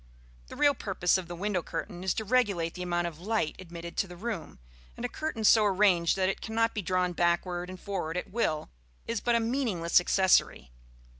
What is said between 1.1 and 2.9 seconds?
of the window curtain is to regulate the